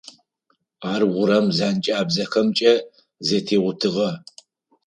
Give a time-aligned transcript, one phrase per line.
[0.91, 2.73] Ар урам зэнкӏабзэхэмкӏэ
[3.27, 4.09] зэтеутыгъэ.